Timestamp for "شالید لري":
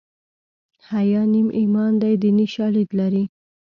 2.55-3.23